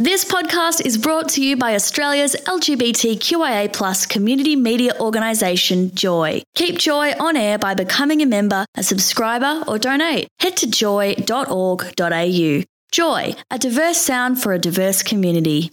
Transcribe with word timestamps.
This 0.00 0.24
podcast 0.24 0.86
is 0.86 0.96
brought 0.96 1.28
to 1.30 1.42
you 1.42 1.56
by 1.56 1.74
Australia's 1.74 2.36
LGBTQIA 2.46 3.72
plus 3.72 4.06
community 4.06 4.54
media 4.54 4.92
organisation, 5.00 5.92
Joy. 5.92 6.40
Keep 6.54 6.78
Joy 6.78 7.14
on 7.18 7.36
air 7.36 7.58
by 7.58 7.74
becoming 7.74 8.22
a 8.22 8.26
member, 8.26 8.64
a 8.76 8.84
subscriber, 8.84 9.64
or 9.66 9.76
donate. 9.76 10.28
Head 10.38 10.56
to 10.58 10.70
joy.org.au. 10.70 12.62
Joy, 12.92 13.34
a 13.50 13.58
diverse 13.58 13.98
sound 13.98 14.40
for 14.40 14.52
a 14.52 14.58
diverse 14.60 15.02
community. 15.02 15.72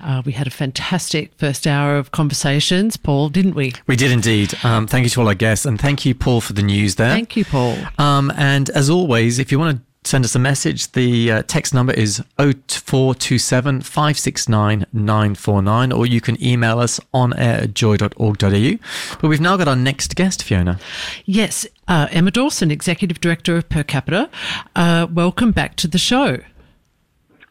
Uh, 0.00 0.22
we 0.24 0.30
had 0.30 0.46
a 0.46 0.50
fantastic 0.50 1.34
first 1.36 1.66
hour 1.66 1.96
of 1.96 2.12
conversations, 2.12 2.96
Paul, 2.96 3.30
didn't 3.30 3.54
we? 3.54 3.72
We 3.88 3.96
did 3.96 4.12
indeed. 4.12 4.54
Um, 4.62 4.86
thank 4.86 5.02
you 5.02 5.10
to 5.10 5.20
all 5.20 5.28
our 5.28 5.34
guests, 5.34 5.66
and 5.66 5.80
thank 5.80 6.06
you, 6.06 6.14
Paul, 6.14 6.40
for 6.40 6.52
the 6.52 6.62
news 6.62 6.94
there. 6.94 7.10
Thank 7.10 7.36
you, 7.36 7.44
Paul. 7.44 7.76
Um, 7.98 8.32
and 8.36 8.70
as 8.70 8.88
always, 8.88 9.40
if 9.40 9.50
you 9.50 9.58
want 9.58 9.76
to 9.76 9.85
send 10.06 10.24
us 10.24 10.34
a 10.34 10.38
message. 10.38 10.92
The 10.92 11.32
uh, 11.32 11.42
text 11.46 11.74
number 11.74 11.92
is 11.92 12.22
0427 12.38 13.82
569 13.82 14.86
949, 14.92 15.92
or 15.92 16.06
you 16.06 16.20
can 16.20 16.42
email 16.42 16.78
us 16.78 17.00
on 17.12 17.36
air 17.38 17.62
at 17.62 17.74
joy.org.au. 17.74 18.76
But 19.20 19.28
we've 19.28 19.40
now 19.40 19.56
got 19.56 19.68
our 19.68 19.76
next 19.76 20.14
guest, 20.14 20.42
Fiona. 20.42 20.78
Yes, 21.24 21.66
uh, 21.88 22.08
Emma 22.10 22.30
Dawson, 22.30 22.70
Executive 22.70 23.20
Director 23.20 23.56
of 23.56 23.68
Per 23.68 23.82
Capita. 23.82 24.30
Uh, 24.74 25.06
welcome 25.12 25.52
back 25.52 25.76
to 25.76 25.88
the 25.88 25.98
show. 25.98 26.38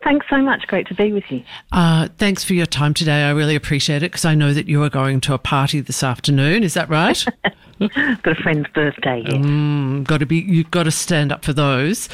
Thanks 0.03 0.28
so 0.30 0.38
much. 0.38 0.67
Great 0.67 0.88
to 0.88 0.94
be 0.94 1.12
with 1.12 1.23
you. 1.30 1.44
Uh, 1.72 2.09
thanks 2.20 2.44
for 2.44 2.53
your 2.53 2.67
time 2.67 2.94
today. 2.94 3.23
I 3.23 3.31
really 3.31 3.56
appreciate 3.56 4.03
it 4.03 4.12
because 4.12 4.23
I 4.23 4.36
know 4.36 4.53
that 4.53 4.67
you 4.67 4.84
are 4.84 4.90
going 4.90 5.20
to 5.22 5.34
a 5.34 5.40
party 5.40 5.80
this 5.81 6.03
afternoon. 6.03 6.64
Is 6.64 6.76
that 6.76 6.90
right? 6.90 7.26
got 7.80 8.28
a 8.28 8.36
friend's 8.36 8.70
birthday. 8.70 9.22
Yeah. 9.26 9.34
Mm, 9.34 10.06
got 10.06 10.20
to 10.20 10.26
be. 10.26 10.38
You've 10.38 10.72
got 10.72 10.84
to 10.84 10.92
stand 10.92 11.32
up 11.32 11.44
for 11.44 11.52
those. 11.52 12.08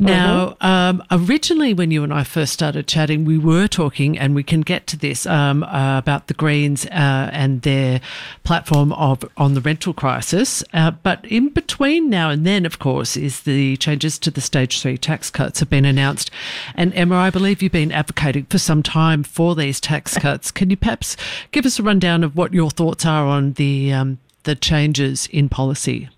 Now, 0.00 0.56
mm-hmm. 0.60 0.66
um, 0.66 1.04
originally, 1.12 1.72
when 1.72 1.92
you 1.92 2.02
and 2.02 2.12
I 2.12 2.24
first 2.24 2.52
started 2.52 2.88
chatting, 2.88 3.24
we 3.24 3.38
were 3.38 3.68
talking, 3.68 4.18
and 4.18 4.34
we 4.34 4.42
can 4.42 4.62
get 4.62 4.88
to 4.88 4.96
this 4.96 5.24
um, 5.26 5.62
uh, 5.62 5.98
about 5.98 6.26
the 6.26 6.34
Greens 6.34 6.84
uh, 6.86 7.30
and 7.32 7.62
their 7.62 8.00
platform 8.42 8.92
of 8.94 9.24
on 9.36 9.54
the 9.54 9.60
rental 9.60 9.92
crisis. 9.92 10.64
Uh, 10.72 10.90
but 10.90 11.24
in 11.26 11.50
between 11.50 12.10
now 12.10 12.30
and 12.30 12.44
then, 12.44 12.66
of 12.66 12.80
course, 12.80 13.16
is 13.16 13.42
the 13.42 13.76
changes 13.76 14.18
to 14.18 14.32
the 14.32 14.40
stage 14.40 14.80
three 14.80 14.98
tax 14.98 15.30
cuts 15.30 15.60
have 15.60 15.70
been 15.70 15.84
announced. 15.84 16.28
And 16.74 16.92
Emma, 16.94 17.14
I 17.14 17.30
believe 17.30 17.62
you've 17.62 17.70
been 17.70 17.92
advocating 17.92 18.46
for 18.46 18.58
some 18.58 18.82
time 18.82 19.22
for 19.22 19.54
these 19.54 19.80
tax 19.80 20.18
cuts. 20.18 20.50
Can 20.50 20.70
you 20.70 20.76
perhaps 20.76 21.16
give 21.52 21.64
us 21.64 21.78
a 21.78 21.84
rundown 21.84 22.24
of 22.24 22.36
what 22.36 22.52
your 22.52 22.70
thoughts 22.70 23.06
are 23.06 23.26
on 23.26 23.52
the 23.52 23.92
um, 23.92 24.18
the 24.48 24.54
changes 24.56 25.28
in 25.30 25.48
policy? 25.50 26.08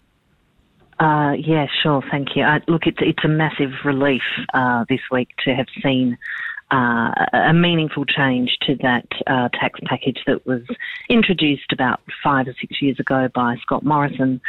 Uh, 1.01 1.33
yeah, 1.33 1.67
sure. 1.83 2.01
Thank 2.11 2.37
you. 2.37 2.45
Uh, 2.45 2.61
look, 2.69 2.83
it's 2.87 2.99
it's 3.01 3.25
a 3.25 3.29
massive 3.29 3.73
relief 3.85 4.23
uh, 4.55 4.85
this 4.89 5.01
week 5.11 5.31
to 5.45 5.55
have 5.55 5.67
seen 5.83 6.17
uh, 6.71 7.13
a 7.33 7.53
meaningful 7.53 8.05
change 8.05 8.57
to 8.63 8.77
that 8.77 9.07
uh, 9.27 9.49
tax 9.49 9.81
package 9.87 10.19
that 10.27 10.47
was 10.47 10.63
introduced 11.09 11.73
about 11.73 12.01
five 12.23 12.47
or 12.47 12.55
six 12.61 12.81
years 12.81 12.99
ago 13.01 13.29
by 13.35 13.57
Scott 13.63 13.85
Morrison 13.85 14.41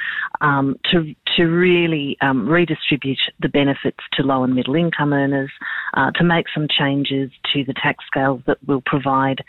um, 0.41 0.77
to 0.91 1.15
to 1.37 1.45
really 1.45 2.17
um, 2.21 2.47
redistribute 2.47 3.19
the 3.39 3.47
benefits 3.47 3.99
to 4.13 4.21
low 4.21 4.43
and 4.43 4.53
middle 4.53 4.75
income 4.75 5.13
earners, 5.13 5.49
uh, 5.93 6.11
to 6.11 6.25
make 6.25 6.45
some 6.53 6.67
changes 6.67 7.31
to 7.53 7.63
the 7.63 7.73
tax 7.73 8.03
scales 8.05 8.41
that 8.47 8.57
will 8.67 8.81
provide 8.85 9.39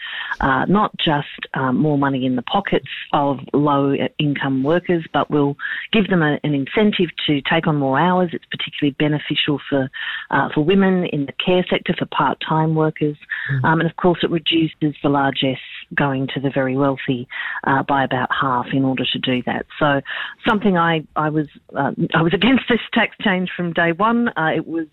uh, 0.40 0.64
not 0.66 0.96
just 0.96 1.26
um, 1.54 1.76
more 1.76 1.98
money 1.98 2.24
in 2.24 2.36
the 2.36 2.42
pockets 2.42 2.88
of 3.12 3.40
low 3.52 3.94
income 4.18 4.62
workers, 4.62 5.04
but 5.12 5.28
will 5.28 5.56
give 5.92 6.06
them 6.06 6.22
a, 6.22 6.38
an 6.44 6.54
incentive 6.54 7.10
to 7.26 7.40
take 7.42 7.66
on 7.66 7.76
more 7.76 7.98
hours. 7.98 8.30
It's 8.32 8.44
particularly 8.46 8.94
beneficial 8.98 9.60
for 9.68 9.90
uh, 10.30 10.48
for 10.54 10.64
women 10.64 11.06
in 11.06 11.26
the 11.26 11.32
care 11.44 11.64
sector 11.68 11.94
for 11.98 12.06
part 12.06 12.38
time 12.48 12.61
time 12.62 12.74
workers. 12.74 13.16
Mm. 13.52 13.64
Um, 13.64 13.80
and 13.80 13.91
of 13.91 13.96
course, 13.96 14.20
it 14.22 14.30
reduces 14.30 14.94
the 15.02 15.08
largesse 15.08 15.58
going 15.94 16.28
to 16.34 16.41
the 16.41 16.50
very 16.50 16.77
wealthy 16.77 17.28
uh, 17.64 17.82
by 17.82 18.05
about 18.05 18.28
half 18.38 18.66
in 18.72 18.84
order 18.84 19.05
to 19.12 19.18
do 19.18 19.42
that. 19.46 19.66
So, 19.78 20.00
something 20.46 20.77
I, 20.77 21.06
I 21.17 21.28
was 21.28 21.46
uh, 21.77 21.92
I 22.14 22.23
was 22.23 22.34
against 22.40 22.64
this 22.68 22.80
tax 22.92 23.17
change 23.20 23.50
from 23.56 23.73
day 23.73 23.92
one. 23.92 24.28
Uh, 24.28 24.50
it 24.56 24.67
was 24.67 24.86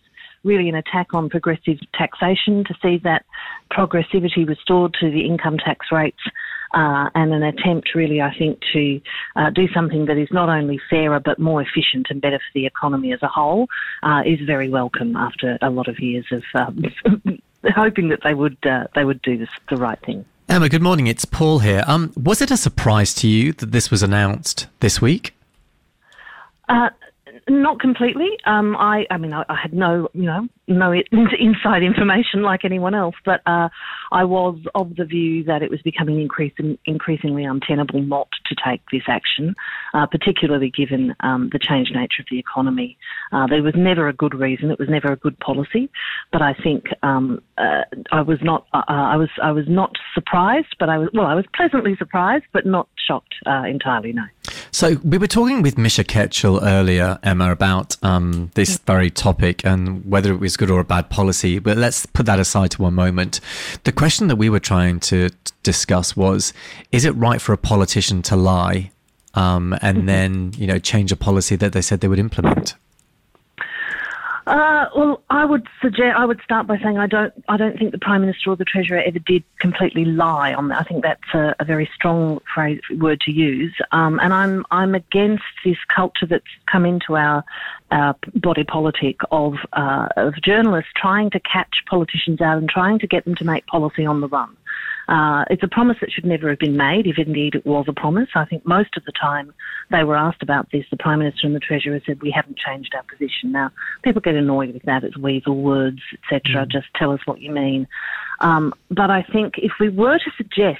really 0.43 0.69
an 0.69 0.75
attack 0.75 1.13
on 1.13 1.29
progressive 1.29 1.77
taxation 1.93 2.63
to 2.63 2.73
see 2.81 2.97
that 3.03 3.25
progressivity 3.71 4.47
restored 4.47 4.95
to 4.99 5.11
the 5.11 5.25
income 5.25 5.57
tax 5.57 5.87
rates 5.91 6.21
uh, 6.73 7.09
and 7.15 7.33
an 7.33 7.43
attempt, 7.43 7.89
really, 7.95 8.21
I 8.21 8.33
think, 8.37 8.59
to 8.73 9.01
uh, 9.35 9.49
do 9.49 9.67
something 9.73 10.05
that 10.05 10.17
is 10.17 10.29
not 10.31 10.49
only 10.49 10.79
fairer 10.89 11.19
but 11.19 11.39
more 11.39 11.61
efficient 11.61 12.07
and 12.09 12.21
better 12.21 12.37
for 12.37 12.51
the 12.53 12.65
economy 12.65 13.11
as 13.11 13.21
a 13.21 13.27
whole 13.27 13.67
uh, 14.03 14.21
is 14.25 14.39
very 14.45 14.69
welcome 14.69 15.15
after 15.15 15.57
a 15.61 15.69
lot 15.69 15.87
of 15.87 15.99
years 15.99 16.25
of 16.31 16.43
um, 16.55 16.83
hoping 17.75 18.09
that 18.09 18.21
they 18.23 18.33
would 18.33 18.57
uh, 18.65 18.87
they 18.95 19.03
would 19.03 19.21
do 19.21 19.37
this, 19.37 19.49
the 19.69 19.77
right 19.77 19.99
thing. 19.99 20.25
Emma, 20.47 20.67
good 20.67 20.81
morning. 20.81 21.07
It's 21.07 21.25
Paul 21.25 21.59
here. 21.59 21.83
Um, 21.85 22.11
was 22.15 22.41
it 22.41 22.49
a 22.49 22.57
surprise 22.57 23.13
to 23.15 23.27
you 23.27 23.53
that 23.53 23.71
this 23.71 23.91
was 23.91 24.01
announced 24.01 24.67
this 24.79 24.99
week? 24.99 25.35
Uh, 26.67 26.89
not 27.49 27.79
completely. 27.79 28.29
Um, 28.45 28.75
I, 28.75 29.05
I 29.09 29.17
mean, 29.17 29.33
I, 29.33 29.43
I, 29.49 29.55
had 29.61 29.73
no, 29.73 30.09
you 30.13 30.23
know, 30.23 30.47
no 30.67 30.91
inside 31.39 31.83
information 31.83 32.43
like 32.43 32.65
anyone 32.65 32.95
else, 32.95 33.15
but 33.25 33.41
uh, 33.45 33.69
I 34.11 34.23
was 34.23 34.59
of 34.75 34.95
the 34.95 35.05
view 35.05 35.43
that 35.45 35.61
it 35.61 35.69
was 35.69 35.81
becoming 35.81 36.21
increasing, 36.21 36.77
increasingly 36.85 37.43
untenable 37.43 38.01
not 38.01 38.27
to 38.47 38.55
take 38.65 38.81
this 38.91 39.03
action, 39.07 39.55
uh, 39.93 40.05
particularly 40.05 40.69
given 40.69 41.15
um, 41.21 41.49
the 41.51 41.59
changed 41.59 41.93
nature 41.93 42.21
of 42.21 42.25
the 42.29 42.39
economy. 42.39 42.97
Uh, 43.31 43.47
there 43.47 43.63
was 43.63 43.73
never 43.75 44.07
a 44.07 44.13
good 44.13 44.33
reason; 44.33 44.71
it 44.71 44.79
was 44.79 44.89
never 44.89 45.11
a 45.11 45.17
good 45.17 45.37
policy. 45.39 45.89
But 46.31 46.41
I 46.41 46.53
think 46.53 46.85
um, 47.03 47.41
uh, 47.57 47.83
I 48.11 48.21
was 48.21 48.39
not, 48.41 48.67
uh, 48.73 48.83
uh, 48.87 48.93
I 48.93 49.15
was, 49.17 49.29
I 49.41 49.51
was 49.51 49.65
not 49.67 49.95
surprised, 50.13 50.75
but 50.79 50.89
I 50.89 50.97
was, 50.97 51.09
well, 51.13 51.25
I 51.25 51.35
was 51.35 51.45
pleasantly 51.55 51.95
surprised, 51.97 52.45
but 52.53 52.65
not 52.65 52.87
shocked 53.07 53.35
entirely. 53.45 54.13
No. 54.13 54.23
So 54.71 54.95
we 55.03 55.17
were 55.17 55.27
talking 55.27 55.61
with 55.61 55.77
Misha 55.77 56.03
Ketchel 56.03 56.59
earlier, 56.61 57.19
Emma, 57.23 57.51
about 57.51 57.97
um, 58.03 58.51
this 58.53 58.77
very 58.77 59.09
topic 59.09 59.65
and 59.65 60.05
whether 60.05 60.31
it 60.31 60.39
was 60.39 60.57
good 60.57 60.69
or 60.69 60.79
a 60.79 60.85
bad 60.85 61.09
policy. 61.09 61.59
But 61.59 61.77
let's 61.77 62.05
put 62.05 62.25
that 62.27 62.39
aside 62.39 62.71
to 62.71 62.81
one 62.81 62.93
moment. 62.93 63.39
The 63.83 63.91
question 63.91 64.27
that 64.27 64.35
we 64.35 64.49
were 64.49 64.59
trying 64.59 64.99
to 65.01 65.29
discuss 65.63 66.15
was: 66.15 66.53
Is 66.91 67.05
it 67.05 67.11
right 67.11 67.41
for 67.41 67.53
a 67.53 67.57
politician 67.57 68.21
to 68.23 68.35
lie 68.35 68.91
um, 69.33 69.73
and 69.81 69.99
mm-hmm. 69.99 70.05
then 70.07 70.53
you 70.55 70.67
know 70.67 70.79
change 70.79 71.11
a 71.11 71.15
policy 71.15 71.55
that 71.55 71.73
they 71.73 71.81
said 71.81 72.01
they 72.01 72.07
would 72.07 72.19
implement? 72.19 72.75
Uh, 74.49 74.89
well, 74.95 75.21
I 75.29 75.45
would 75.45 75.67
suggest 75.79 76.17
I 76.17 76.25
would 76.25 76.41
start 76.41 76.65
by 76.65 76.79
saying 76.79 76.97
I 76.97 77.05
don't 77.05 77.31
I 77.47 77.55
don't 77.55 77.77
think 77.77 77.91
the 77.91 77.99
prime 77.99 78.21
minister 78.21 78.49
or 78.49 78.55
the 78.55 78.65
treasurer 78.65 78.99
ever 79.05 79.19
did 79.19 79.43
completely 79.59 80.05
lie 80.05 80.55
on 80.55 80.69
that. 80.69 80.81
I 80.81 80.83
think 80.85 81.03
that's 81.03 81.33
a, 81.35 81.55
a 81.59 81.65
very 81.65 81.87
strong 81.93 82.39
phrase 82.51 82.81
word 82.97 83.21
to 83.21 83.31
use, 83.31 83.75
um, 83.91 84.19
and 84.19 84.33
I'm 84.33 84.65
I'm 84.71 84.95
against 84.95 85.43
this 85.63 85.77
culture 85.95 86.25
that's 86.25 86.43
come 86.65 86.83
into 86.83 87.15
our 87.15 87.43
our 87.91 88.15
body 88.33 88.63
politic 88.63 89.19
of 89.31 89.53
uh, 89.73 90.07
of 90.17 90.33
journalists 90.41 90.89
trying 90.95 91.29
to 91.29 91.39
catch 91.41 91.83
politicians 91.87 92.41
out 92.41 92.57
and 92.57 92.67
trying 92.67 92.97
to 92.99 93.07
get 93.07 93.25
them 93.25 93.35
to 93.35 93.45
make 93.45 93.67
policy 93.67 94.03
on 94.03 94.19
the 94.19 94.27
run. 94.27 94.57
Uh, 95.09 95.43
it's 95.49 95.63
a 95.63 95.67
promise 95.67 95.97
that 96.01 96.11
should 96.11 96.25
never 96.25 96.49
have 96.49 96.59
been 96.59 96.77
made, 96.77 97.07
if 97.07 97.17
indeed 97.17 97.55
it 97.55 97.65
was 97.65 97.85
a 97.87 97.93
promise. 97.93 98.29
I 98.35 98.45
think 98.45 98.63
most 98.63 98.95
of 98.95 99.03
the 99.05 99.11
time 99.11 99.51
they 99.89 100.03
were 100.03 100.15
asked 100.15 100.43
about 100.43 100.71
this, 100.71 100.85
the 100.91 100.97
Prime 100.97 101.17
Minister 101.17 101.47
and 101.47 101.55
the 101.55 101.59
Treasurer 101.59 101.99
said, 102.05 102.21
We 102.21 102.29
haven't 102.29 102.59
changed 102.59 102.93
our 102.93 103.01
position. 103.01 103.51
Now, 103.51 103.71
people 104.03 104.21
get 104.21 104.35
annoyed 104.35 104.71
with 104.71 104.83
that. 104.83 105.03
It's 105.03 105.17
weasel 105.17 105.63
words, 105.63 105.99
etc. 106.13 106.67
Mm. 106.67 106.71
Just 106.71 106.85
tell 106.95 107.11
us 107.11 107.21
what 107.25 107.41
you 107.41 107.49
mean. 107.51 107.87
Um, 108.39 108.71
but 108.91 109.09
I 109.09 109.23
think 109.23 109.55
if 109.57 109.71
we 109.79 109.89
were 109.89 110.19
to 110.19 110.31
suggest 110.37 110.79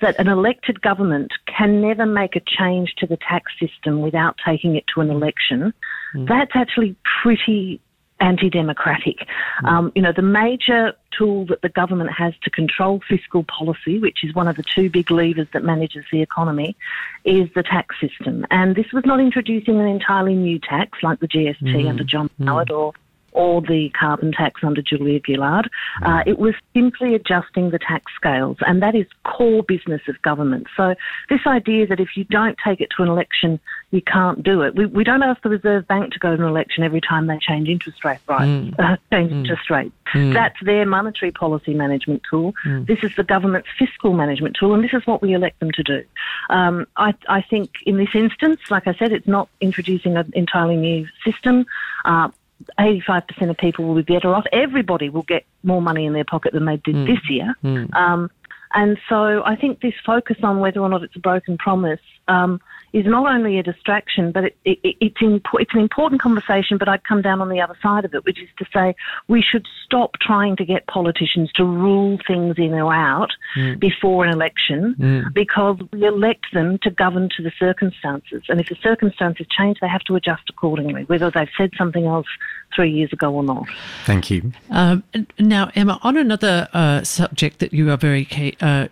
that 0.00 0.16
an 0.20 0.28
elected 0.28 0.80
government 0.80 1.32
can 1.46 1.80
never 1.80 2.06
make 2.06 2.36
a 2.36 2.40
change 2.40 2.94
to 2.98 3.06
the 3.08 3.16
tax 3.16 3.50
system 3.58 4.00
without 4.00 4.36
taking 4.46 4.76
it 4.76 4.84
to 4.94 5.00
an 5.00 5.10
election, 5.10 5.74
mm. 6.14 6.28
that's 6.28 6.52
actually 6.54 6.94
pretty 7.20 7.80
anti-democratic. 8.20 9.26
Mm. 9.62 9.68
Um, 9.68 9.92
you 9.94 10.02
know, 10.02 10.12
the 10.12 10.22
major 10.22 10.94
tool 11.16 11.46
that 11.46 11.62
the 11.62 11.68
government 11.68 12.10
has 12.12 12.34
to 12.42 12.50
control 12.50 13.00
fiscal 13.08 13.44
policy, 13.44 13.98
which 13.98 14.24
is 14.24 14.34
one 14.34 14.48
of 14.48 14.56
the 14.56 14.62
two 14.62 14.90
big 14.90 15.10
levers 15.10 15.48
that 15.52 15.64
manages 15.64 16.04
the 16.10 16.22
economy, 16.22 16.76
is 17.24 17.48
the 17.54 17.62
tax 17.62 17.96
system. 18.00 18.46
And 18.50 18.74
this 18.74 18.92
was 18.92 19.04
not 19.04 19.20
introducing 19.20 19.80
an 19.80 19.86
entirely 19.86 20.34
new 20.34 20.58
tax 20.58 20.98
like 21.02 21.20
the 21.20 21.28
GST 21.28 21.62
mm. 21.62 21.88
under 21.88 22.04
John 22.04 22.30
mm. 22.40 22.46
Howard 22.46 22.70
or 22.70 22.92
or 23.36 23.60
the 23.60 23.90
carbon 23.90 24.32
tax 24.32 24.62
under 24.64 24.80
Julia 24.80 25.20
Gillard. 25.24 25.68
Uh, 26.02 26.22
it 26.26 26.38
was 26.38 26.54
simply 26.74 27.14
adjusting 27.14 27.70
the 27.70 27.78
tax 27.78 28.10
scales, 28.16 28.56
and 28.66 28.82
that 28.82 28.94
is 28.94 29.06
core 29.24 29.62
business 29.62 30.00
of 30.08 30.20
government. 30.22 30.66
So 30.74 30.94
this 31.28 31.40
idea 31.46 31.86
that 31.86 32.00
if 32.00 32.16
you 32.16 32.24
don't 32.24 32.56
take 32.64 32.80
it 32.80 32.88
to 32.96 33.02
an 33.02 33.10
election, 33.10 33.60
you 33.90 34.00
can't 34.00 34.42
do 34.42 34.62
it. 34.62 34.74
We, 34.74 34.86
we 34.86 35.04
don't 35.04 35.22
ask 35.22 35.42
the 35.42 35.50
Reserve 35.50 35.86
Bank 35.86 36.12
to 36.14 36.18
go 36.18 36.34
to 36.34 36.42
an 36.42 36.48
election 36.48 36.82
every 36.82 37.02
time 37.02 37.26
they 37.26 37.38
change 37.38 37.68
interest 37.68 38.04
rate, 38.04 38.18
right? 38.26 38.48
Mm. 38.48 38.74
Uh, 38.86 38.96
change 39.10 39.32
mm. 39.32 39.40
interest 39.40 39.68
rates. 39.68 39.94
Mm. 40.14 40.32
That's 40.32 40.56
their 40.62 40.86
monetary 40.86 41.32
policy 41.32 41.74
management 41.74 42.22
tool. 42.30 42.54
Mm. 42.64 42.86
This 42.86 42.98
is 43.02 43.16
the 43.16 43.24
government's 43.24 43.68
fiscal 43.76 44.12
management 44.12 44.56
tool, 44.58 44.74
and 44.74 44.84
this 44.84 44.92
is 44.92 45.04
what 45.06 45.22
we 45.22 45.32
elect 45.32 45.58
them 45.58 45.72
to 45.72 45.82
do. 45.82 46.04
Um, 46.50 46.86
I, 46.96 47.14
I, 47.28 47.42
think 47.42 47.70
in 47.84 47.96
this 47.96 48.10
instance, 48.14 48.60
like 48.70 48.86
I 48.86 48.94
said, 48.94 49.12
it's 49.12 49.26
not 49.26 49.48
introducing 49.60 50.16
an 50.16 50.30
entirely 50.34 50.76
new 50.76 51.08
system. 51.24 51.66
Uh, 52.04 52.28
85% 52.78 53.50
of 53.50 53.56
people 53.56 53.84
will 53.86 54.02
be 54.02 54.14
better 54.14 54.34
off. 54.34 54.44
Everybody 54.52 55.08
will 55.08 55.22
get 55.22 55.44
more 55.62 55.82
money 55.82 56.06
in 56.06 56.12
their 56.12 56.24
pocket 56.24 56.52
than 56.52 56.64
they 56.64 56.76
did 56.78 56.94
Mm. 56.94 57.06
this 57.06 57.30
year. 57.30 57.54
Um, 57.94 58.30
and 58.74 58.98
so 59.08 59.42
I 59.44 59.56
think 59.56 59.80
this 59.80 59.94
focus 60.04 60.36
on 60.42 60.58
whether 60.60 60.80
or 60.80 60.88
not 60.88 61.02
it's 61.02 61.16
a 61.16 61.20
broken 61.20 61.56
promise 61.56 62.00
um, 62.28 62.60
is 62.92 63.04
not 63.06 63.30
only 63.30 63.58
a 63.58 63.62
distraction, 63.62 64.32
but 64.32 64.44
it, 64.44 64.56
it, 64.64 64.96
it's, 65.00 65.18
impo- 65.18 65.60
it's 65.60 65.74
an 65.74 65.80
important 65.80 66.20
conversation. 66.20 66.78
But 66.78 66.88
I'd 66.88 67.04
come 67.04 67.22
down 67.22 67.40
on 67.40 67.48
the 67.48 67.60
other 67.60 67.76
side 67.82 68.04
of 68.04 68.14
it, 68.14 68.24
which 68.24 68.40
is 68.40 68.48
to 68.58 68.66
say 68.72 68.94
we 69.28 69.42
should 69.42 69.66
stop 69.84 70.12
trying 70.20 70.56
to 70.56 70.64
get 70.64 70.86
politicians 70.86 71.50
to 71.52 71.64
rule 71.64 72.18
things 72.26 72.56
in 72.58 72.72
or 72.74 72.94
out 72.94 73.30
before 73.78 74.24
an 74.24 74.32
election 74.32 75.30
because 75.32 75.78
we 75.92 76.04
elect 76.06 76.46
them 76.52 76.78
to 76.82 76.90
govern 76.90 77.28
to 77.36 77.42
the 77.42 77.52
circumstances. 77.58 78.42
And 78.48 78.60
if 78.60 78.68
the 78.68 78.76
circumstances 78.82 79.46
change, 79.56 79.78
they 79.80 79.88
have 79.88 80.02
to 80.02 80.16
adjust 80.16 80.42
accordingly, 80.48 81.04
whether 81.04 81.30
they've 81.30 81.48
said 81.56 81.70
something 81.76 82.06
else 82.06 82.26
three 82.74 82.90
years 82.90 83.12
ago 83.12 83.32
or 83.32 83.42
not. 83.42 83.66
Thank 84.04 84.30
you. 84.30 84.52
Um, 84.70 85.04
now, 85.38 85.70
Emma, 85.74 85.98
on 86.02 86.16
another 86.16 86.68
uh, 86.72 87.02
subject 87.02 87.58
that 87.60 87.72
you 87.72 87.90
are 87.90 87.96
very 87.96 88.24
key, 88.24 88.56
uh, 88.60 88.88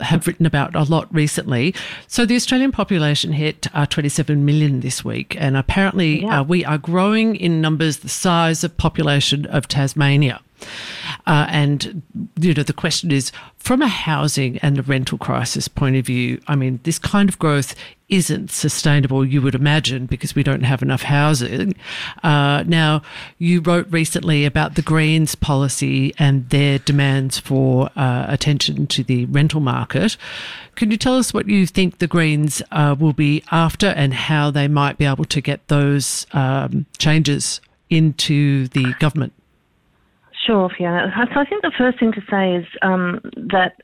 have 0.00 0.26
written 0.26 0.46
about 0.46 0.74
a 0.74 0.82
lot 0.84 1.12
recently. 1.14 1.74
So, 2.06 2.24
the 2.26 2.36
Australian 2.36 2.72
population 2.72 3.32
hit 3.32 3.66
uh, 3.74 3.86
27 3.86 4.44
million 4.44 4.80
this 4.80 5.04
week, 5.04 5.36
and 5.38 5.56
apparently 5.56 6.22
Yeah. 6.22 6.40
uh, 6.40 6.42
we 6.44 6.64
are 6.64 6.78
growing 6.78 7.36
in 7.36 7.60
numbers 7.60 7.98
the 7.98 8.08
size 8.08 8.64
of 8.64 8.76
population 8.76 9.46
of 9.46 9.68
Tasmania. 9.68 10.40
Uh, 11.26 11.46
and 11.48 12.02
you 12.40 12.52
know 12.52 12.62
the 12.62 12.72
question 12.72 13.10
is, 13.10 13.30
from 13.56 13.80
a 13.80 13.88
housing 13.88 14.58
and 14.58 14.78
a 14.78 14.82
rental 14.82 15.18
crisis 15.18 15.68
point 15.68 15.96
of 15.96 16.06
view, 16.06 16.40
I 16.48 16.56
mean, 16.56 16.80
this 16.82 16.98
kind 16.98 17.28
of 17.28 17.38
growth 17.38 17.74
isn't 18.08 18.50
sustainable. 18.50 19.24
You 19.24 19.40
would 19.40 19.54
imagine 19.54 20.06
because 20.06 20.34
we 20.34 20.42
don't 20.42 20.64
have 20.64 20.82
enough 20.82 21.02
housing. 21.02 21.74
Uh, 22.22 22.62
now, 22.66 23.02
you 23.38 23.60
wrote 23.60 23.86
recently 23.90 24.44
about 24.44 24.74
the 24.74 24.82
Greens 24.82 25.34
policy 25.34 26.12
and 26.18 26.48
their 26.50 26.78
demands 26.78 27.38
for 27.38 27.88
uh, 27.96 28.26
attention 28.28 28.86
to 28.88 29.02
the 29.02 29.24
rental 29.26 29.60
market. 29.60 30.16
Can 30.74 30.90
you 30.90 30.96
tell 30.96 31.16
us 31.16 31.32
what 31.32 31.48
you 31.48 31.66
think 31.66 31.98
the 31.98 32.06
Greens 32.06 32.62
uh, 32.70 32.94
will 32.98 33.14
be 33.14 33.42
after 33.50 33.86
and 33.86 34.12
how 34.12 34.50
they 34.50 34.68
might 34.68 34.98
be 34.98 35.06
able 35.06 35.24
to 35.24 35.40
get 35.40 35.66
those 35.68 36.26
um, 36.32 36.84
changes 36.98 37.60
into 37.88 38.68
the 38.68 38.94
government? 38.94 39.32
Sure, 40.46 40.68
Fiona. 40.76 41.12
So 41.34 41.40
I 41.40 41.44
think 41.44 41.62
the 41.62 41.72
first 41.76 42.00
thing 42.00 42.12
to 42.12 42.20
say 42.30 42.56
is 42.56 42.66
um, 42.82 43.20
that 43.36 43.76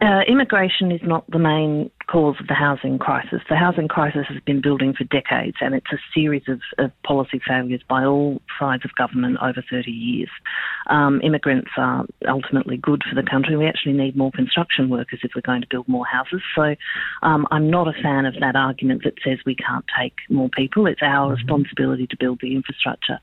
uh, 0.00 0.20
immigration 0.28 0.92
is 0.92 1.00
not 1.02 1.28
the 1.30 1.38
main 1.38 1.90
cause 2.06 2.36
of 2.40 2.46
the 2.46 2.54
housing 2.54 2.98
crisis. 2.98 3.40
The 3.48 3.56
housing 3.56 3.88
crisis 3.88 4.26
has 4.28 4.40
been 4.42 4.60
building 4.60 4.94
for 4.96 5.04
decades, 5.04 5.56
and 5.60 5.74
it's 5.74 5.92
a 5.92 5.98
series 6.14 6.42
of, 6.48 6.60
of 6.78 6.90
policy 7.02 7.40
failures 7.46 7.82
by 7.88 8.04
all 8.04 8.40
sides 8.58 8.84
of 8.84 8.94
government 8.94 9.38
over 9.42 9.62
30 9.70 9.90
years. 9.90 10.28
Um, 10.88 11.20
immigrants 11.22 11.70
are 11.76 12.06
ultimately 12.28 12.76
good 12.76 13.02
for 13.08 13.14
the 13.14 13.28
country. 13.28 13.56
We 13.56 13.66
actually 13.66 13.94
need 13.94 14.16
more 14.16 14.30
construction 14.32 14.88
workers 14.88 15.20
if 15.22 15.32
we're 15.34 15.42
going 15.42 15.62
to 15.62 15.68
build 15.70 15.88
more 15.88 16.06
houses. 16.06 16.42
So 16.54 16.74
um, 17.22 17.46
I'm 17.50 17.70
not 17.70 17.88
a 17.88 18.02
fan 18.02 18.26
of 18.26 18.34
that 18.40 18.56
argument 18.56 19.02
that 19.04 19.14
says 19.24 19.38
we 19.46 19.54
can't 19.56 19.84
take 19.98 20.14
more 20.28 20.48
people. 20.50 20.86
It's 20.86 21.02
our 21.02 21.32
responsibility 21.32 22.06
to 22.08 22.16
build 22.18 22.40
the 22.40 22.54
infrastructure. 22.54 23.18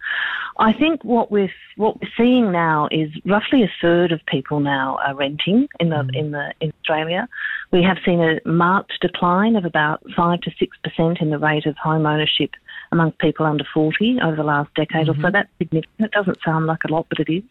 I 0.58 0.74
think 0.74 1.04
what 1.04 1.32
we're 1.32 1.52
what 1.78 2.02
we're 2.02 2.10
seeing 2.18 2.52
now 2.52 2.88
is 2.92 3.10
roughly 3.26 3.64
a 3.64 3.72
third 3.82 4.12
of 4.12 4.20
people 4.26 4.60
now 4.60 4.98
are 5.06 5.16
renting 5.16 5.68
in 5.80 5.90
the 5.90 6.10
in 6.14 6.32
the 6.32 6.54
in 6.60 6.72
Australia. 6.82 7.28
We 7.72 7.84
have 7.84 7.98
seen 8.06 8.20
a 8.20 8.40
marked 8.48 8.94
decline 9.02 9.56
of 9.56 9.64
about 9.64 10.04
five 10.16 10.42
to 10.42 10.52
six 10.60 10.76
percent 10.84 11.20
in 11.22 11.30
the 11.30 11.40
rate 11.40 11.66
of 11.66 11.78
home 11.78 12.06
ownership 12.06 12.52
among 12.92 13.14
people 13.14 13.46
under 13.46 13.64
forty 13.74 14.18
over 14.22 14.36
the 14.36 14.44
last 14.44 14.74
decade 14.76 15.08
or 15.08 15.16
so. 15.22 15.30
That's 15.32 15.50
significant. 15.58 15.96
It 16.00 16.12
doesn't 16.12 16.38
sound 16.44 16.66
like 16.66 16.84
a 16.88 16.92
lot, 16.92 17.08
but 17.10 17.20
it 17.20 17.32
is. 17.32 17.44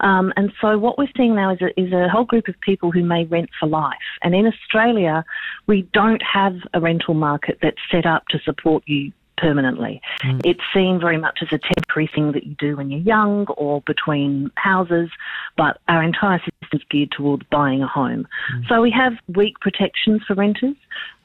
Um, 0.00 0.32
and 0.36 0.52
so 0.60 0.78
what 0.78 0.98
we're 0.98 1.12
seeing 1.16 1.34
now 1.34 1.52
is 1.52 1.60
a, 1.60 1.80
is 1.80 1.92
a 1.92 2.08
whole 2.08 2.24
group 2.24 2.48
of 2.48 2.54
people 2.60 2.90
who 2.90 3.04
may 3.04 3.24
rent 3.24 3.50
for 3.60 3.66
life. 3.68 3.92
And 4.22 4.34
in 4.34 4.46
Australia, 4.46 5.24
we 5.66 5.88
don't 5.92 6.22
have 6.22 6.54
a 6.74 6.80
rental 6.80 7.14
market 7.14 7.58
that's 7.62 7.76
set 7.90 8.06
up 8.06 8.26
to 8.30 8.38
support 8.44 8.82
you 8.86 9.12
permanently. 9.36 10.00
It's 10.44 10.60
seen 10.74 11.00
very 11.00 11.16
much 11.16 11.38
as 11.42 11.48
a 11.52 11.58
temporary 11.58 12.10
thing 12.14 12.32
that 12.32 12.44
you 12.44 12.54
do 12.58 12.76
when 12.76 12.90
you're 12.90 13.00
young 13.00 13.46
or 13.56 13.80
between 13.82 14.50
houses, 14.56 15.10
but 15.56 15.78
our 15.88 16.02
entire 16.02 16.38
system 16.38 16.68
is 16.72 16.82
geared 16.90 17.10
towards 17.10 17.42
buying 17.50 17.82
a 17.82 17.86
home. 17.86 18.26
So 18.68 18.80
we 18.80 18.90
have 18.92 19.14
weak 19.34 19.58
protections 19.60 20.22
for 20.26 20.34
renters. 20.34 20.76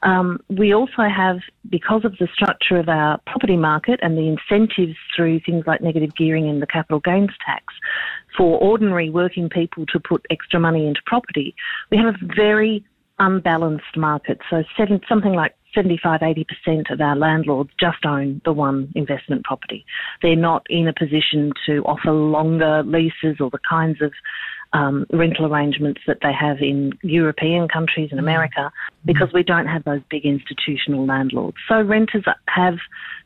Um, 0.02 0.40
we 0.48 0.74
also 0.74 1.02
have, 1.02 1.38
because 1.68 2.04
of 2.04 2.16
the 2.18 2.28
structure 2.32 2.78
of 2.78 2.88
our 2.88 3.18
property 3.26 3.56
market 3.56 4.00
and 4.02 4.16
the 4.16 4.28
incentives 4.28 4.96
through 5.14 5.40
things 5.40 5.64
like 5.66 5.80
negative 5.80 6.14
gearing 6.16 6.48
and 6.48 6.62
the 6.62 6.66
capital 6.66 7.00
gains 7.00 7.30
tax, 7.44 7.64
for 8.36 8.58
ordinary 8.58 9.10
working 9.10 9.48
people 9.48 9.86
to 9.86 9.98
put 9.98 10.24
extra 10.30 10.60
money 10.60 10.86
into 10.86 11.00
property, 11.06 11.54
we 11.90 11.96
have 11.96 12.14
a 12.14 12.34
very 12.34 12.84
unbalanced 13.18 13.96
market. 13.96 14.38
So 14.48 14.62
seven, 14.76 15.00
something 15.08 15.32
like 15.32 15.54
75, 15.74 16.20
80% 16.20 16.90
of 16.90 17.00
our 17.00 17.16
landlords 17.16 17.70
just 17.78 18.04
own 18.04 18.40
the 18.44 18.52
one 18.52 18.90
investment 18.94 19.44
property. 19.44 19.84
They're 20.22 20.36
not 20.36 20.66
in 20.68 20.88
a 20.88 20.92
position 20.92 21.52
to 21.66 21.82
offer 21.84 22.10
longer 22.10 22.82
leases 22.84 23.40
or 23.40 23.50
the 23.50 23.60
kinds 23.68 24.00
of 24.00 24.12
um, 24.72 25.06
rental 25.12 25.46
arrangements 25.46 26.00
that 26.06 26.18
they 26.22 26.32
have 26.32 26.58
in 26.60 26.92
European 27.02 27.68
countries 27.68 28.08
and 28.10 28.20
America 28.20 28.70
because 29.08 29.32
we 29.32 29.42
don't 29.42 29.66
have 29.66 29.84
those 29.84 30.02
big 30.10 30.26
institutional 30.26 31.06
landlords. 31.06 31.56
So 31.66 31.80
renters 31.80 32.24
have, 32.46 32.74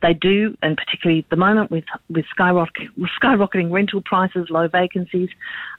they 0.01 0.13
do, 0.13 0.57
and 0.63 0.77
particularly 0.77 1.19
at 1.19 1.29
the 1.29 1.35
moment 1.35 1.71
with 1.71 1.83
with 2.09 2.23
skyrocket, 2.31 2.87
skyrocketing 3.21 3.69
rental 3.69 4.01
prices, 4.01 4.47
low 4.49 4.69
vacancies, 4.69 5.27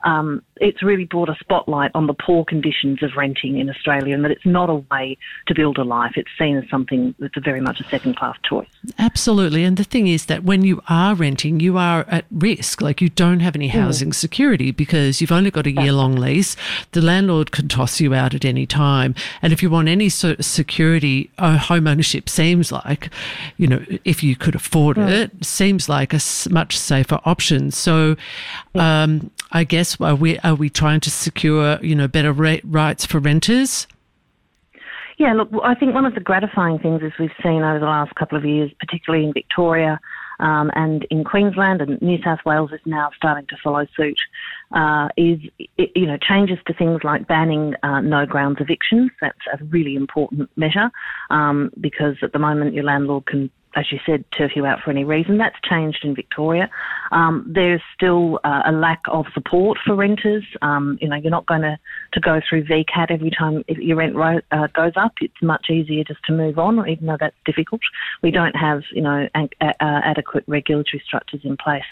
um, 0.04 0.42
it's 0.56 0.82
really 0.82 1.06
brought 1.06 1.30
a 1.30 1.36
spotlight 1.40 1.90
on 1.94 2.06
the 2.06 2.12
poor 2.12 2.44
conditions 2.44 3.02
of 3.02 3.12
renting 3.16 3.58
in 3.58 3.70
Australia, 3.70 4.14
and 4.14 4.22
that 4.24 4.30
it's 4.30 4.44
not 4.44 4.68
a 4.68 4.84
way 4.90 5.16
to 5.46 5.54
build 5.54 5.78
a 5.78 5.84
life. 5.84 6.12
It's 6.16 6.28
seen 6.38 6.58
as 6.58 6.68
something 6.68 7.14
that's 7.18 7.38
a 7.38 7.40
very 7.40 7.62
much 7.62 7.80
a 7.80 7.84
second 7.84 8.16
class 8.16 8.36
choice. 8.46 8.68
Absolutely. 8.98 9.64
And 9.64 9.78
the 9.78 9.84
thing 9.84 10.06
is 10.06 10.26
that 10.26 10.44
when 10.44 10.64
you 10.64 10.82
are 10.86 11.14
renting, 11.14 11.60
you 11.60 11.78
are 11.78 12.04
at 12.08 12.26
risk. 12.30 12.82
Like 12.82 13.00
you 13.00 13.08
don't 13.08 13.40
have 13.40 13.56
any 13.56 13.68
housing 13.68 14.12
security 14.12 14.70
because 14.70 15.22
you've 15.22 15.32
only 15.32 15.50
got 15.50 15.66
a 15.66 15.72
year 15.72 15.92
long 15.92 16.14
lease. 16.16 16.56
The 16.92 17.00
landlord 17.00 17.52
can 17.52 17.68
toss 17.68 18.00
you 18.00 18.12
out 18.12 18.34
at 18.34 18.44
any 18.44 18.66
time. 18.66 19.14
And 19.40 19.50
if 19.50 19.62
you 19.62 19.70
want 19.70 19.88
any 19.94 20.08
sort 20.08 20.40
of 20.40 20.44
security, 20.44 21.30
uh, 21.38 21.56
home 21.56 21.86
ownership 21.86 22.28
seems 22.28 22.72
like, 22.72 23.10
you 23.58 23.68
know, 23.68 23.84
if 24.04 24.24
you 24.24 24.34
could 24.34 24.56
afford 24.56 24.98
it, 24.98 25.30
seems 25.44 25.88
like 25.88 26.12
a 26.12 26.18
much 26.50 26.76
safer 26.76 27.20
option. 27.24 27.70
So, 27.70 28.16
um, 28.74 29.30
I 29.52 29.62
guess 29.62 30.00
are 30.00 30.16
we 30.16 30.36
are 30.40 30.56
we 30.56 30.68
trying 30.68 30.98
to 31.00 31.10
secure 31.10 31.78
you 31.80 31.94
know 31.94 32.08
better 32.08 32.32
rights 32.32 33.06
for 33.06 33.20
renters? 33.20 33.86
Yeah, 35.16 35.32
look, 35.34 35.48
I 35.62 35.76
think 35.76 35.94
one 35.94 36.06
of 36.06 36.14
the 36.14 36.20
gratifying 36.20 36.80
things 36.80 37.00
is 37.02 37.12
we've 37.20 37.30
seen 37.40 37.62
over 37.62 37.78
the 37.78 37.86
last 37.86 38.12
couple 38.16 38.36
of 38.36 38.44
years, 38.44 38.72
particularly 38.80 39.24
in 39.24 39.32
Victoria 39.32 40.00
um, 40.40 40.70
and 40.74 41.06
in 41.10 41.24
Queensland 41.24 41.80
and 41.80 42.00
New 42.02 42.18
South 42.22 42.40
Wales 42.44 42.70
is 42.72 42.80
now 42.84 43.10
starting 43.16 43.46
to 43.48 43.56
follow 43.62 43.86
suit, 43.96 44.18
uh, 44.72 45.08
is 45.16 45.38
you 45.76 46.06
know 46.06 46.16
changes 46.16 46.58
to 46.66 46.74
things 46.74 47.00
like 47.04 47.26
banning 47.26 47.74
uh, 47.82 48.00
no 48.00 48.26
grounds 48.26 48.58
evictions. 48.60 49.10
That's 49.20 49.38
a 49.52 49.64
really 49.64 49.96
important 49.96 50.50
measure 50.56 50.90
um, 51.30 51.70
because 51.80 52.16
at 52.22 52.32
the 52.32 52.38
moment 52.38 52.74
your 52.74 52.84
landlord 52.84 53.26
can. 53.26 53.50
As 53.76 53.90
you 53.90 53.98
said, 54.06 54.24
turf 54.30 54.52
you 54.54 54.66
out 54.66 54.80
for 54.80 54.90
any 54.90 55.04
reason. 55.04 55.38
That's 55.38 55.56
changed 55.68 56.04
in 56.04 56.14
Victoria. 56.14 56.70
Um, 57.10 57.44
there's 57.48 57.82
still 57.94 58.40
uh, 58.44 58.62
a 58.66 58.72
lack 58.72 59.02
of 59.08 59.26
support 59.34 59.78
for 59.84 59.94
renters. 59.94 60.44
Um, 60.62 60.98
you 61.00 61.08
know, 61.08 61.16
you're 61.16 61.30
not 61.30 61.46
going 61.46 61.62
to, 61.62 61.78
to 62.12 62.20
go 62.20 62.40
through 62.48 62.64
VCAT 62.64 63.10
every 63.10 63.30
time 63.30 63.64
your 63.68 63.96
rent 63.96 64.14
ro- 64.14 64.40
uh, 64.50 64.68
goes 64.68 64.92
up. 64.96 65.12
It's 65.20 65.42
much 65.42 65.70
easier 65.70 66.04
just 66.04 66.22
to 66.24 66.32
move 66.32 66.58
on, 66.58 66.88
even 66.88 67.06
though 67.06 67.16
that's 67.18 67.36
difficult. 67.44 67.80
We 68.22 68.30
don't 68.30 68.56
have, 68.56 68.82
you 68.92 69.02
know, 69.02 69.28
an- 69.34 69.50
uh, 69.60 69.72
adequate 69.80 70.44
regulatory 70.46 71.02
structures 71.04 71.40
in 71.44 71.56
place. 71.56 71.84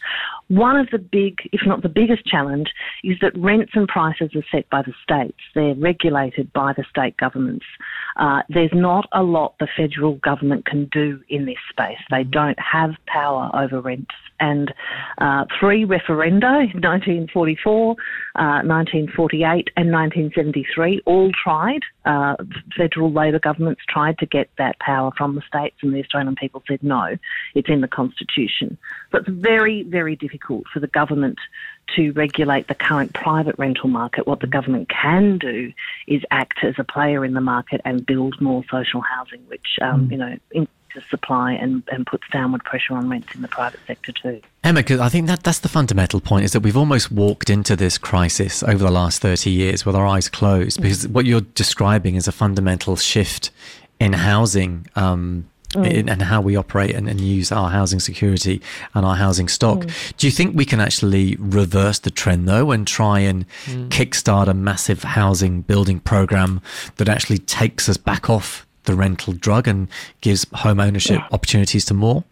One 0.49 0.77
of 0.77 0.91
the 0.91 0.99
big, 0.99 1.49
if 1.53 1.63
not 1.67 1.83
the 1.83 1.89
biggest 1.89 2.27
challenge, 2.27 2.73
is 3.03 3.19
that 3.23 3.37
rents 3.37 3.73
and 3.75 3.89
prices 3.89 4.31
are 4.35 4.45
set 4.51 4.69
by 4.71 4.83
the 4.83 4.93
states. 5.03 5.39
They're 5.55 5.75
regulated 5.75 6.53
by 6.53 6.73
the 6.73 6.85
state 6.89 7.17
governments. 7.17 7.67
Uh, 8.17 8.43
there's 8.49 8.73
not 8.73 9.09
a 9.13 9.23
lot 9.23 9.55
the 9.59 9.69
federal 9.77 10.15
government 10.17 10.67
can 10.67 10.87
do 10.87 11.21
in 11.29 11.47
this 11.47 11.57
space. 11.73 11.99
They 12.11 12.25
don't 12.25 12.59
have 12.59 12.95
power 13.07 13.51
over 13.55 13.81
rents. 13.81 14.15
And 14.39 14.75
uh, 15.19 15.45
three 15.61 15.85
referenda 15.85 16.67
in 16.75 16.81
1944, 16.81 17.91
uh, 17.91 18.67
1948, 18.67 19.71
and 19.77 19.93
1973 19.93 21.03
all 21.07 21.31
tried. 21.33 21.83
Uh, 22.05 22.35
federal 22.77 23.13
Labor 23.13 23.39
governments 23.39 23.83
tried 23.89 24.19
to 24.19 24.27
get 24.27 24.51
that 24.59 24.79
power 24.81 25.13
from 25.17 25.37
the 25.37 25.43
states, 25.43 25.77
and 25.83 25.95
the 25.95 26.01
Australian 26.01 26.35
people 26.35 26.63
said 26.67 26.83
no, 26.83 27.17
it's 27.55 27.69
in 27.69 27.83
the 27.83 27.89
Constitution. 27.89 28.77
So 29.13 29.19
it's 29.19 29.29
very, 29.29 29.85
very 29.85 30.17
difficult 30.17 30.65
for 30.73 30.81
the 30.81 30.89
government 30.89 31.39
to 31.97 32.11
regulate 32.13 32.69
the 32.69 32.75
current 32.75 33.13
private 33.15 33.57
rental 33.59 33.89
market. 33.89 34.27
What 34.27 34.41
the 34.41 34.47
government 34.47 34.89
can 34.89 35.39
do 35.39 35.73
is 36.07 36.23
act 36.31 36.65
as 36.65 36.75
a 36.79 36.85
player 36.85 37.25
in 37.25 37.35
the 37.35 37.41
market 37.41 37.81
and 37.85 38.05
build 38.05 38.41
more 38.41 38.65
social 38.71 39.01
housing, 39.01 39.41
which 39.47 39.79
um, 39.81 40.11
you 40.11 40.17
know 40.17 40.37
in, 40.51 40.67
to 40.95 41.01
supply 41.09 41.53
and, 41.53 41.83
and 41.89 42.07
puts 42.07 42.25
downward 42.33 42.65
pressure 42.65 42.95
on 42.95 43.09
rents 43.09 43.35
in 43.35 43.43
the 43.43 43.49
private 43.49 43.81
sector 43.87 44.13
too. 44.13 44.41
Emma, 44.65 44.83
I 44.89 45.09
think 45.09 45.27
that 45.27 45.43
that's 45.43 45.61
the 45.61 45.69
fundamental 45.69 46.21
point 46.21 46.45
is 46.45 46.53
that 46.53 46.61
we've 46.61 46.77
almost 46.77 47.11
walked 47.11 47.51
into 47.51 47.77
this 47.77 47.99
crisis 47.99 48.63
over 48.63 48.79
the 48.79 48.91
last 48.91 49.21
30 49.21 49.51
years 49.51 49.85
with 49.85 49.97
our 49.97 50.07
eyes 50.07 50.29
closed 50.29 50.81
because 50.81 51.09
what 51.09 51.27
you're 51.27 51.41
describing 51.41 52.15
is 52.15 52.29
a 52.29 52.33
fundamental 52.33 52.97
shift 52.97 53.51
in 53.99 54.13
housing 54.13 54.87
um, 54.97 55.49
in, 55.75 56.09
and 56.09 56.23
how 56.23 56.41
we 56.41 56.57
operate 56.57 56.95
and, 56.95 57.09
and, 57.09 57.21
use 57.21 57.51
our 57.51 57.71
housing 57.71 58.01
security 58.01 58.61
and 58.95 59.07
our 59.07 59.17
housing 59.17 59.49
stock. 59.49 59.79
Mm. 59.79 60.17
Do 60.17 60.27
you 60.27 60.31
think 60.31 60.57
we 60.57 60.65
can 60.65 60.81
actually 60.81 61.37
reverse 61.37 61.99
the 62.01 62.11
trend 62.11 62.47
though 62.47 62.71
and 62.73 62.87
try 62.87 63.21
and 63.21 63.47
mm. 63.65 63.89
kickstart 63.89 64.49
a 64.49 64.55
massive 64.55 65.03
housing 65.03 65.63
building 65.63 66.01
program 66.01 66.61
that 66.97 67.09
actually 67.09 67.39
takes 67.39 67.89
us 67.89 67.97
back 67.97 68.29
off 68.29 68.67
the 68.85 68.95
rental 68.95 69.33
drug 69.33 69.69
and 69.69 69.89
gives 70.21 70.47
home 70.53 70.81
ownership 70.81 71.19
yeah. 71.21 71.29
opportunities 71.33 71.85
to 71.87 71.95
more? 71.95 72.25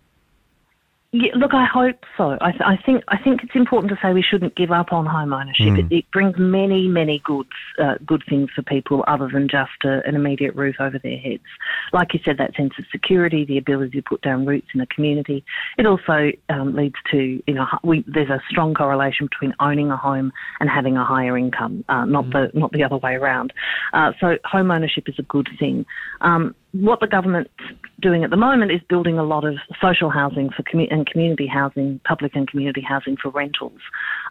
Yeah, 1.12 1.32
look, 1.36 1.54
I 1.54 1.66
hope 1.66 2.04
so. 2.16 2.38
I, 2.40 2.52
th- 2.52 2.62
I, 2.64 2.76
think 2.86 3.02
I 3.08 3.20
think 3.20 3.42
it's 3.42 3.56
important 3.56 3.90
to 3.90 3.98
say 4.00 4.12
we 4.12 4.22
shouldn't 4.22 4.54
give 4.54 4.70
up 4.70 4.92
on 4.92 5.06
home 5.06 5.32
ownership. 5.32 5.66
Mm. 5.66 5.90
It, 5.90 5.96
it, 5.96 6.04
brings 6.12 6.36
many 6.38 6.86
many 6.86 7.20
goods, 7.24 7.48
uh, 7.82 7.94
good 8.06 8.22
things 8.28 8.48
for 8.54 8.62
people 8.62 9.04
other 9.08 9.28
than 9.32 9.48
just 9.48 9.72
a, 9.84 10.06
an 10.06 10.14
immediate 10.14 10.54
roof 10.54 10.76
over 10.78 11.00
their 11.00 11.18
heads. 11.18 11.42
Like 11.92 12.14
you 12.14 12.20
said, 12.24 12.36
that 12.38 12.54
sense 12.54 12.74
of 12.78 12.84
security, 12.92 13.44
the 13.44 13.58
ability 13.58 14.00
to 14.00 14.02
put 14.08 14.22
down 14.22 14.46
roots 14.46 14.68
in 14.72 14.80
a 14.80 14.86
community. 14.86 15.44
It 15.78 15.86
also 15.86 16.30
um, 16.48 16.76
leads 16.76 16.94
to 17.10 17.42
you 17.44 17.54
know 17.54 17.66
we, 17.82 18.04
there's 18.06 18.30
a 18.30 18.40
strong 18.48 18.72
correlation 18.74 19.26
between 19.26 19.52
owning 19.58 19.90
a 19.90 19.96
home 19.96 20.30
and 20.60 20.70
having 20.70 20.96
a 20.96 21.04
higher 21.04 21.36
income, 21.36 21.84
uh, 21.88 22.04
not 22.04 22.26
mm. 22.26 22.32
the 22.32 22.56
not 22.56 22.70
the 22.70 22.84
other 22.84 22.98
way 22.98 23.14
around. 23.14 23.52
Uh, 23.92 24.12
so 24.20 24.36
home 24.44 24.70
ownership 24.70 25.08
is 25.08 25.16
a 25.18 25.24
good 25.24 25.48
thing. 25.58 25.84
Um, 26.20 26.54
what 26.72 27.00
the 27.00 27.06
government's 27.06 27.50
doing 28.00 28.24
at 28.24 28.30
the 28.30 28.36
moment 28.36 28.70
is 28.70 28.80
building 28.88 29.18
a 29.18 29.24
lot 29.24 29.44
of 29.44 29.56
social 29.80 30.10
housing 30.10 30.50
for 30.50 30.62
commu- 30.62 30.92
and 30.92 31.06
community 31.06 31.46
housing, 31.46 32.00
public 32.04 32.32
and 32.34 32.48
community 32.48 32.80
housing 32.80 33.16
for 33.16 33.30
rentals, 33.30 33.80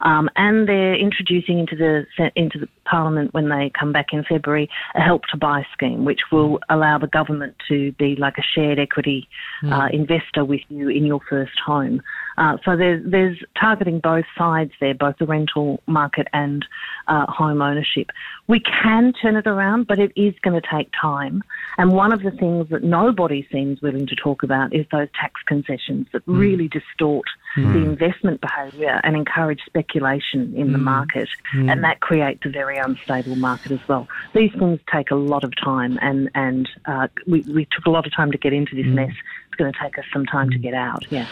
um, 0.02 0.30
and 0.36 0.68
they're 0.68 0.96
introducing 0.96 1.60
into 1.60 1.76
the 1.76 2.32
into 2.36 2.60
the 2.60 2.68
Parliament 2.90 3.34
when 3.34 3.50
they 3.50 3.72
come 3.78 3.92
back 3.92 4.08
in 4.12 4.24
February 4.24 4.70
a 4.96 5.02
help 5.02 5.24
to 5.32 5.38
buy 5.38 5.66
scheme, 5.74 6.06
which 6.06 6.22
will 6.32 6.60
allow 6.70 6.98
the 6.98 7.08
government 7.08 7.56
to 7.68 7.92
be 7.94 8.16
like 8.16 8.38
a 8.38 8.44
shared 8.56 8.80
equity 8.80 9.28
mm. 9.64 9.72
uh, 9.72 9.90
investor 9.94 10.44
with 10.44 10.62
you 10.70 10.90
in 10.90 11.06
your 11.06 11.20
first 11.30 11.60
home. 11.64 12.02
Uh, 12.38 12.58
so 12.64 12.78
there's, 12.78 13.04
there's 13.06 13.38
targeting 13.60 14.00
both 14.00 14.26
sides 14.38 14.72
there, 14.80 14.94
both 14.94 15.18
the 15.20 15.26
rental 15.26 15.82
market 15.88 16.28
and 16.32 16.66
uh, 17.08 17.26
home 17.28 17.62
ownership. 17.62 18.10
We 18.48 18.62
can 18.62 19.14
turn 19.22 19.36
it 19.36 19.46
around, 19.46 19.88
but 19.88 20.00
it 20.00 20.14
is 20.16 20.34
going 20.42 20.60
to 20.60 20.68
take 20.68 20.90
time. 21.00 21.44
And 21.78 21.92
one 21.92 22.14
of 22.14 22.24
the 22.24 22.32
things 22.32 22.70
that 22.70 22.84
nobody 22.84 23.48
seems 23.52 23.82
willing 23.82 24.08
to 24.08 24.16
talk 24.16 24.42
about 24.42 24.74
is 24.74 24.86
those 24.92 25.10
tax 25.20 25.42
concessions 25.46 26.08
that 26.14 26.26
mm. 26.26 26.40
really 26.40 26.70
distort 26.70 27.26
mm. 27.56 27.74
the 27.74 27.80
investment 27.80 28.42
behaviour 28.42 29.00
and 29.04 29.16
encourage 29.16 29.62
speculation 29.66 30.54
in 30.56 30.70
mm. 30.70 30.72
the 30.74 30.78
market. 30.78 31.30
Mm. 31.56 31.72
And 31.72 31.84
that 31.84 32.00
creates 32.00 32.46
a 32.46 32.50
very 32.50 32.78
unstable 32.78 33.36
market 33.36 33.72
as 33.72 33.88
well. 33.88 34.08
These 34.34 34.52
things 34.58 34.80
take 34.92 35.12
a 35.12 35.16
lot 35.16 35.44
of 35.44 35.54
time, 35.56 35.98
and, 36.02 36.30
and 36.36 36.70
uh, 36.86 37.08
we, 37.28 37.42
we 37.42 37.68
took 37.72 37.86
a 37.86 37.90
lot 37.90 38.06
of 38.06 38.16
time 38.16 38.32
to 38.32 38.38
get 38.38 38.54
into 38.54 38.76
this 38.76 38.86
mm. 38.86 38.94
mess 38.94 39.14
going 39.60 39.72
to 39.72 39.80
take 39.80 39.98
us 40.00 40.06
some 40.12 40.26
time 40.26 40.50
to 40.50 40.58
get 40.58 40.74
out. 40.74 41.06
Yeah. 41.12 41.28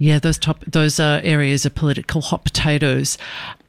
Yeah, 0.00 0.18
those 0.18 0.38
top 0.38 0.64
those 0.64 0.98
uh, 0.98 1.20
areas 1.22 1.66
are 1.66 1.70
political 1.70 2.22
hot 2.22 2.42
potatoes. 2.42 3.18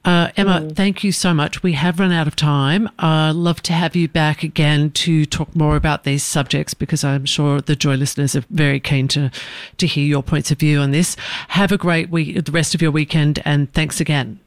Uh, 0.06 0.30
Emma, 0.38 0.62
mm. 0.62 0.76
thank 0.76 1.04
you 1.04 1.12
so 1.12 1.34
much. 1.34 1.62
We 1.62 1.74
have 1.74 2.00
run 2.00 2.14
out 2.14 2.26
of 2.26 2.38
time. 2.38 2.90
I'd 2.98 3.32
uh, 3.32 3.34
love 3.34 3.62
to 3.64 3.74
have 3.74 3.98
you 3.98 4.08
back 4.08 4.42
again 4.42 4.92
to 4.92 5.26
talk 5.26 5.54
more 5.54 5.76
about 5.76 6.06
these 6.06 6.24
subjects 6.24 6.74
because 6.74 7.04
I'm 7.04 7.26
sure 7.26 7.60
the 7.60 7.76
Joy 7.76 7.96
listeners 7.96 8.34
are 8.34 8.46
very 8.50 8.80
keen 8.80 9.10
to 9.10 9.30
to 9.78 9.86
hear 9.86 10.06
your 10.06 10.24
points 10.24 10.52
of 10.52 10.58
view 10.58 10.80
on 10.80 10.92
this. 10.92 11.18
Have 11.50 11.74
a 11.74 11.78
great 11.78 12.10
week, 12.10 12.46
the 12.46 12.52
rest 12.54 12.74
of 12.74 12.82
your 12.82 12.92
weekend, 12.92 13.42
and 13.44 13.72
thanks 13.74 14.00
again. 14.00 14.40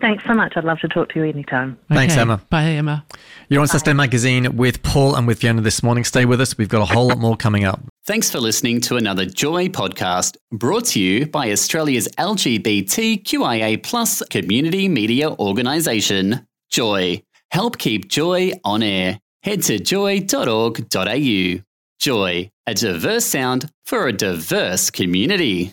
Thanks 0.00 0.24
so 0.26 0.34
much. 0.34 0.52
I'd 0.56 0.64
love 0.64 0.78
to 0.80 0.88
talk 0.88 1.08
to 1.10 1.20
you 1.20 1.24
anytime. 1.24 1.78
Okay. 1.90 2.00
Thanks, 2.00 2.16
Emma. 2.16 2.40
Bye, 2.50 2.64
Emma. 2.64 3.04
You're 3.48 3.62
on 3.62 3.66
Saturday 3.66 3.94
Magazine 3.94 4.56
with 4.56 4.82
Paul 4.82 5.14
and 5.16 5.26
with 5.26 5.40
Fiona 5.40 5.62
this 5.62 5.82
morning. 5.82 6.04
Stay 6.04 6.26
with 6.26 6.40
us. 6.40 6.58
We've 6.58 6.68
got 6.68 6.82
a 6.82 6.92
whole 6.92 7.08
lot 7.08 7.18
more 7.18 7.36
coming 7.36 7.64
up. 7.64 7.80
Thanks 8.04 8.30
for 8.30 8.38
listening 8.38 8.82
to 8.82 8.96
another 8.96 9.24
Joy 9.24 9.68
podcast 9.68 10.36
brought 10.52 10.84
to 10.86 11.00
you 11.00 11.26
by 11.26 11.50
Australia's 11.50 12.08
LGBTQIA 12.18 13.82
plus 13.82 14.22
community 14.28 14.88
media 14.88 15.30
organisation, 15.30 16.46
Joy. 16.70 17.22
Help 17.50 17.78
keep 17.78 18.08
Joy 18.08 18.52
on 18.64 18.82
air. 18.82 19.18
Head 19.42 19.62
to 19.62 19.78
joy.org.au. 19.78 21.62
Joy, 21.98 22.50
a 22.66 22.74
diverse 22.74 23.24
sound 23.24 23.70
for 23.86 24.06
a 24.08 24.12
diverse 24.12 24.90
community. 24.90 25.72